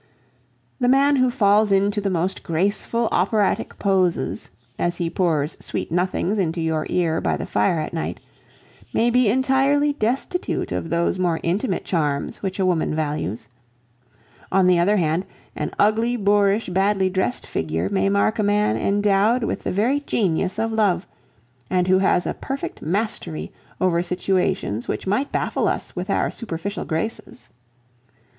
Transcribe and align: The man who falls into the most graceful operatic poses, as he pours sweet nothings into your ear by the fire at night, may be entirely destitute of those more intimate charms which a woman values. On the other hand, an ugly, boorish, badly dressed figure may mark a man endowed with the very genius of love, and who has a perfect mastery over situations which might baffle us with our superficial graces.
The 0.79 0.87
man 0.89 1.17
who 1.17 1.29
falls 1.29 1.71
into 1.71 2.01
the 2.01 2.09
most 2.09 2.41
graceful 2.41 3.07
operatic 3.11 3.77
poses, 3.77 4.49
as 4.79 4.95
he 4.95 5.11
pours 5.11 5.55
sweet 5.63 5.91
nothings 5.91 6.39
into 6.39 6.59
your 6.59 6.87
ear 6.89 7.21
by 7.21 7.37
the 7.37 7.45
fire 7.45 7.79
at 7.79 7.93
night, 7.93 8.19
may 8.93 9.11
be 9.11 9.29
entirely 9.29 9.93
destitute 9.93 10.71
of 10.71 10.89
those 10.89 11.19
more 11.19 11.39
intimate 11.43 11.85
charms 11.85 12.41
which 12.41 12.59
a 12.59 12.65
woman 12.65 12.95
values. 12.95 13.47
On 14.51 14.65
the 14.65 14.79
other 14.79 14.97
hand, 14.97 15.23
an 15.55 15.69
ugly, 15.77 16.17
boorish, 16.17 16.67
badly 16.69 17.07
dressed 17.11 17.45
figure 17.45 17.87
may 17.87 18.09
mark 18.09 18.39
a 18.39 18.41
man 18.41 18.75
endowed 18.77 19.43
with 19.43 19.61
the 19.63 19.71
very 19.71 19.99
genius 19.99 20.57
of 20.57 20.71
love, 20.71 21.05
and 21.69 21.87
who 21.87 21.99
has 21.99 22.25
a 22.25 22.33
perfect 22.33 22.81
mastery 22.81 23.51
over 23.79 24.01
situations 24.01 24.87
which 24.87 25.05
might 25.05 25.31
baffle 25.31 25.67
us 25.67 25.95
with 25.95 26.09
our 26.09 26.31
superficial 26.31 26.85
graces. 26.85 27.49